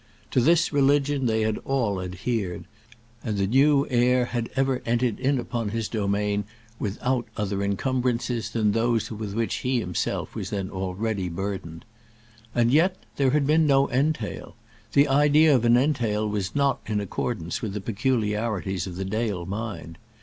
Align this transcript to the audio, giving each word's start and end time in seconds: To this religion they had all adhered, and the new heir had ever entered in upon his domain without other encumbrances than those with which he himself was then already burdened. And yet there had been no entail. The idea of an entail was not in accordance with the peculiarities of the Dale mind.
To 0.31 0.41
this 0.41 0.73
religion 0.73 1.27
they 1.27 1.41
had 1.41 1.59
all 1.59 2.01
adhered, 2.01 2.65
and 3.23 3.37
the 3.37 3.45
new 3.45 3.85
heir 3.87 4.25
had 4.25 4.49
ever 4.55 4.81
entered 4.83 5.19
in 5.19 5.37
upon 5.37 5.69
his 5.69 5.87
domain 5.87 6.43
without 6.79 7.27
other 7.37 7.61
encumbrances 7.61 8.49
than 8.49 8.71
those 8.71 9.11
with 9.11 9.35
which 9.35 9.57
he 9.57 9.79
himself 9.79 10.33
was 10.33 10.49
then 10.49 10.71
already 10.71 11.29
burdened. 11.29 11.85
And 12.55 12.71
yet 12.71 12.97
there 13.17 13.29
had 13.29 13.45
been 13.45 13.67
no 13.67 13.91
entail. 13.91 14.55
The 14.93 15.07
idea 15.07 15.55
of 15.55 15.65
an 15.65 15.77
entail 15.77 16.27
was 16.27 16.55
not 16.55 16.81
in 16.87 16.99
accordance 16.99 17.61
with 17.61 17.73
the 17.75 17.79
peculiarities 17.79 18.87
of 18.87 18.95
the 18.95 19.05
Dale 19.05 19.45
mind. 19.45 19.99